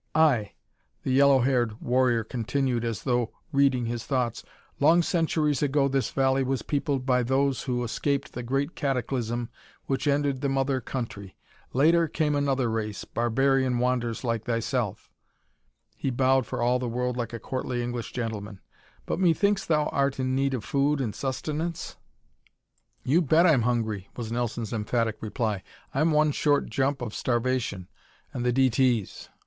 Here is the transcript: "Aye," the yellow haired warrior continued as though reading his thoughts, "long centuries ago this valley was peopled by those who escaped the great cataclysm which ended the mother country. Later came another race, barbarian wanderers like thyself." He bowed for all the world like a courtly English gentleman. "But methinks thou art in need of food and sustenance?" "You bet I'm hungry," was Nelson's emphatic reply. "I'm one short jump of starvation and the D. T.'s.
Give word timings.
"Aye," 0.15 0.53
the 1.03 1.11
yellow 1.11 1.41
haired 1.41 1.79
warrior 1.79 2.23
continued 2.23 2.83
as 2.83 3.03
though 3.03 3.31
reading 3.51 3.85
his 3.85 4.03
thoughts, 4.03 4.43
"long 4.79 5.03
centuries 5.03 5.61
ago 5.61 5.87
this 5.87 6.09
valley 6.09 6.41
was 6.43 6.63
peopled 6.63 7.05
by 7.05 7.21
those 7.21 7.61
who 7.61 7.83
escaped 7.83 8.33
the 8.33 8.41
great 8.41 8.73
cataclysm 8.75 9.51
which 9.85 10.07
ended 10.07 10.41
the 10.41 10.49
mother 10.49 10.81
country. 10.81 11.35
Later 11.71 12.07
came 12.07 12.33
another 12.33 12.67
race, 12.67 13.05
barbarian 13.05 13.77
wanderers 13.77 14.23
like 14.23 14.45
thyself." 14.45 15.11
He 15.95 16.09
bowed 16.09 16.47
for 16.47 16.63
all 16.63 16.79
the 16.79 16.89
world 16.89 17.15
like 17.15 17.31
a 17.31 17.37
courtly 17.39 17.83
English 17.83 18.11
gentleman. 18.11 18.59
"But 19.05 19.19
methinks 19.19 19.65
thou 19.67 19.85
art 19.89 20.19
in 20.19 20.33
need 20.33 20.55
of 20.55 20.63
food 20.63 20.99
and 20.99 21.13
sustenance?" 21.13 21.95
"You 23.03 23.21
bet 23.21 23.45
I'm 23.45 23.61
hungry," 23.61 24.09
was 24.17 24.31
Nelson's 24.31 24.73
emphatic 24.73 25.21
reply. 25.21 25.61
"I'm 25.93 26.09
one 26.09 26.31
short 26.31 26.71
jump 26.71 27.03
of 27.03 27.13
starvation 27.13 27.87
and 28.33 28.43
the 28.43 28.51
D. 28.51 28.71
T.'s. 28.71 29.29